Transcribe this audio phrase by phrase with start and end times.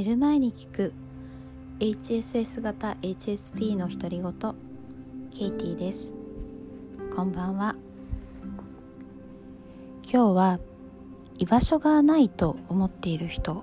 [0.00, 0.94] 寝る前に聞く。
[1.78, 4.32] HSS 型 HSP の独り言。
[5.30, 6.14] ケイティです。
[7.14, 7.76] こんばんは。
[10.10, 10.58] 今日は
[11.36, 13.62] 居場所がないと思っている人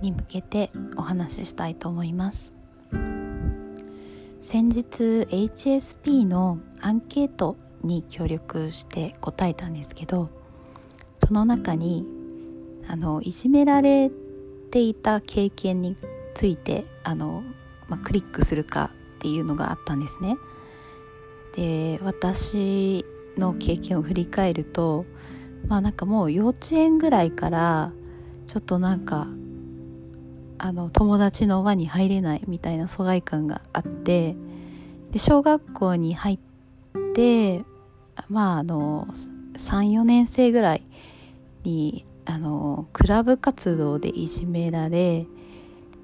[0.00, 2.54] に向けてお話ししたいと思います。
[4.40, 4.84] 先日
[5.28, 10.30] HSP のアンケートに協力して答えたんですけど
[11.26, 12.06] その中に
[12.86, 14.27] あのいじめられて
[14.70, 15.96] ていた経験に
[16.34, 17.42] ついてあの、
[17.88, 20.36] まあ、クリックするかっていうのがあったんですね。
[21.56, 23.04] で私
[23.36, 25.06] の経験を振り返ると
[25.66, 27.92] まあなんかもう幼稚園ぐらいから
[28.46, 29.26] ちょっとなんか
[30.58, 34.36] あの友達の輪に入れないみたいな疎外感があって
[35.12, 36.38] で小学校に入っ
[37.14, 37.64] て
[38.28, 39.08] まああの
[39.56, 40.82] 34年生ぐらい
[41.64, 45.26] にあのクラブ活動でいじめられ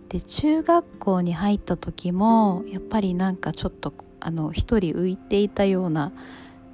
[0.09, 6.13] で中学校に入った時もやっぱりなんかちょっとあの一人浮いていたような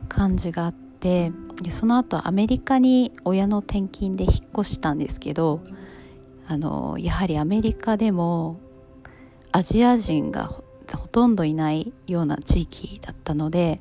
[0.09, 5.61] 感じがあってでその後アメリカに親の転勤で引っ越したんですけど
[6.47, 8.61] あのやはりアメリカでも
[9.51, 10.63] アジア人がほ
[11.09, 13.81] とんどいないような地域だったので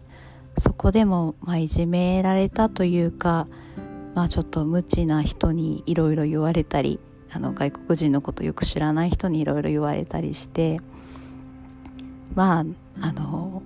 [0.57, 3.47] そこでも、まあ、いじめられたというか
[4.15, 6.99] まあちょっと無知な人にいろいろ言われたり
[7.31, 10.81] あの外国人のことよく知らない人にいろいろ言われたりして
[12.35, 12.65] まあ
[13.01, 13.61] あの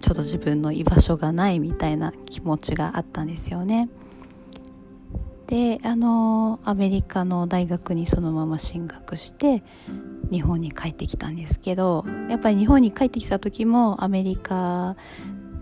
[0.00, 3.88] ちょっと自分の居場所がないみたいな気持ちがあったんですよね。
[5.48, 9.62] であのアメリカの大学にそのまま進学して
[10.30, 14.94] 日本に帰ってきたんですけどやっぱり日本に帰ってきた時もアメリカ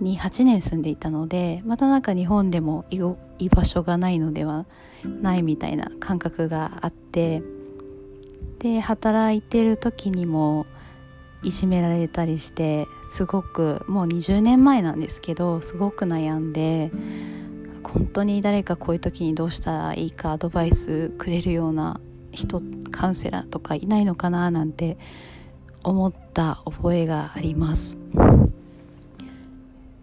[0.01, 4.67] に8年住んでいたのでまたなんか日本でも居場所がないのでは
[5.05, 7.43] ないみたいな感覚があって
[8.59, 10.67] で働いてる時にも
[11.43, 16.91] いじめられたりしてすごくもう20年前なんですけどすごく悩んで
[17.85, 22.01] 本当に誰かこういう時にどうしたらいいかアドバイスくれるような
[22.33, 22.61] 人
[22.91, 24.99] カウンセラーとかいないのかななんて
[25.83, 27.97] 思った覚えがあります。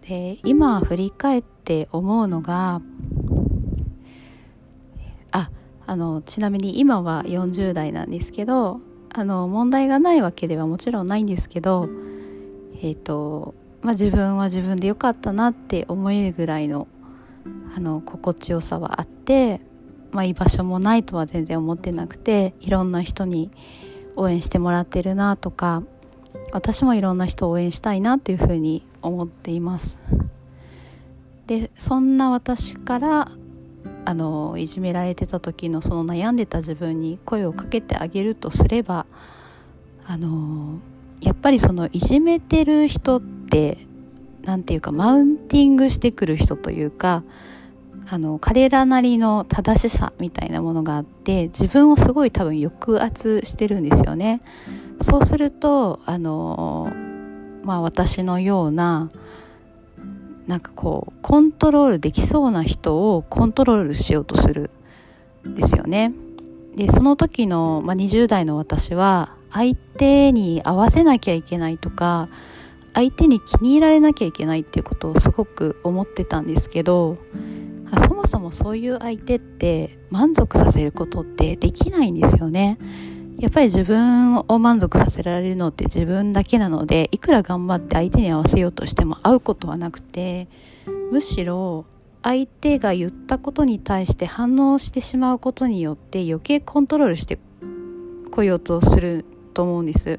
[0.08, 2.82] で今振り返って思うのが
[5.32, 5.50] あ
[5.86, 11.88] あのちなみに今は40代なんですけどあの問題がないわけではもちろんないんですけど
[12.82, 16.86] えっ、ー、とまあ自分は自分で良かったなって思えるぐらいの
[17.76, 19.60] あの心地よさはあって、
[20.12, 23.50] まあ、居場所もないとは全然思ってなくていろんな人に
[24.16, 25.82] 応援してもらってるなとか
[26.52, 29.98] 私もいろんな人を応援したいなというふうに思っています
[31.46, 33.30] でそんな私から
[34.06, 39.06] あのいじめられてた時のその悩んでた自分に声をかけてあげるとすれば
[40.06, 40.78] あの
[41.20, 43.78] やっぱりそのいじめてる人って
[44.42, 47.22] 何て言うかマウンティングしてくる人というか
[48.06, 54.42] あの彼らなりの正しさみたいなものがあって自分をすごい多分抑圧してるんですよね。
[55.00, 56.92] そうするとあの
[57.64, 59.10] まあ私のような
[60.46, 64.70] なんかこうコントロールできそうな人をコントロールしようとする
[65.48, 66.12] んですよね。
[66.76, 72.28] でその時の、まあ、20代の私は相手に合わせなきゃいけないとか
[72.94, 77.16] 相手に気に入られなきゃいけないっていうことをすごく思ってたんですけど
[78.08, 82.78] そもそもそういう相手って満足させることってできないんですよね。
[83.38, 90.48] やっぱり自分を満足させられるのって自分だけなのでいくら頑張って相手に合わせようとしても合うことはなくて
[91.10, 91.84] むしろ
[92.22, 97.38] 相手が言ったことに対して反応してしまうことによって余計コントロールして
[98.30, 100.18] こようとすると思うんです。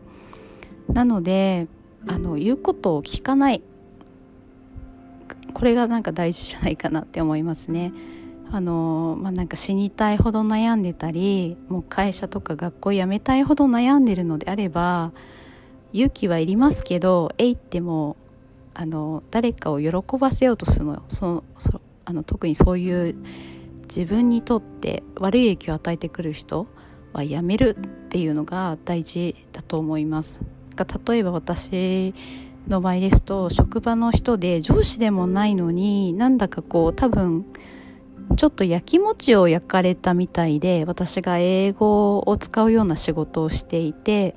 [0.87, 1.67] なので
[2.07, 3.61] あの言うことを聞かない。
[5.53, 7.91] これがなんか大事じゃないかなって思いますね。
[8.51, 15.12] あのまあ、なんか死にたいほど悩んでたりもう会社とか学校辞めたいほど悩んでるのであれば
[15.94, 18.18] 勇気はいりますけどえいっても
[18.74, 23.15] あの誰かを喜ばせようとするのそそあの特にそういう
[23.83, 26.68] 自分にとって悪い影響を与えてくる人
[27.13, 30.42] はやめるっていうのが大事だと思います。
[31.07, 32.13] 例えば私
[32.68, 37.45] の場合ですと職場の人で上司でもないのになんだかこう多分
[38.35, 44.35] ちょっと焼き餅を焼かれたみたいで私が英語を使うような仕事をしていて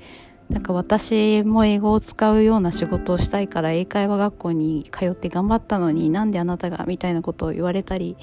[0.49, 8.17] なんか私も英語を使うような仕事をしたいから英会話学校に通って頑張ったのになんであなたがみたいなことを言われたり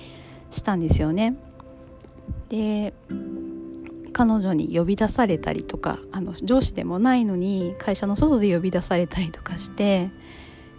[0.50, 1.37] したんですよね。
[2.49, 2.94] で
[4.12, 10.11] 彼女に呼び出されたりとかあの上司でもないのに会社の外で呼び出されたりとかして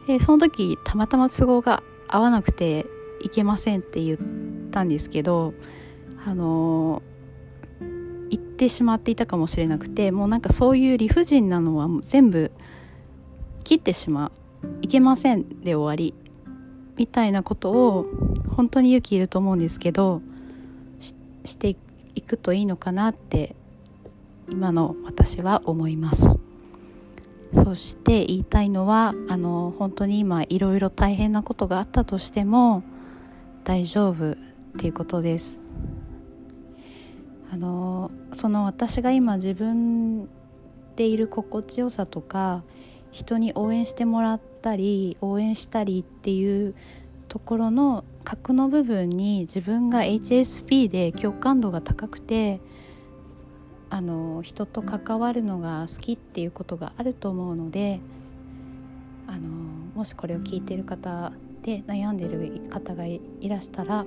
[0.07, 2.87] でその時たまたま都合が合わなくて
[3.21, 4.17] 行けませんって言っ
[4.77, 5.55] たんですけど
[6.23, 7.01] あの
[8.29, 12.51] 行ってしまっていたかもしれなくてもうなんかそういう理不尽なのは全部
[13.63, 14.31] 切ってしまう
[14.81, 16.13] いけませんで終わり
[16.95, 18.05] みたいなことを
[18.55, 20.21] 本当に勇気いると思うんですけど
[20.99, 21.75] して
[22.15, 23.55] いくといいのかなって
[24.49, 26.37] 今の私は思います。
[27.53, 32.83] そして言いたいのはあの本当に今いろいろ大変なことがあったとしても
[33.63, 34.37] 大丈夫
[34.77, 35.57] っていうことです。
[37.51, 40.29] あのその私が今自分
[40.95, 42.63] でいる心地よさとか
[43.11, 46.75] 人に応援してもらったり応援したりっていう
[47.27, 52.59] ところの核の部分に自分が HSP で共感度が高くて
[53.89, 57.99] あの人と関わるのが好きっていうことがあると思うので
[59.25, 59.47] あの
[59.95, 61.31] もしこれを聞いてる方
[61.63, 64.05] で悩んでる方がいらしたら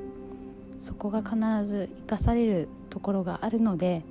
[0.80, 1.36] そこが必
[1.66, 4.02] ず生かされるところがあるので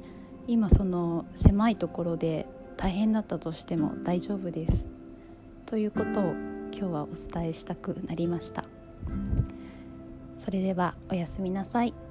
[0.48, 4.86] 今その狭いところで大変だったとしても大丈夫です。
[5.66, 6.34] ということを
[6.72, 8.64] 今日はお伝えしたくなりました。
[10.40, 12.09] それではおやすみなさい。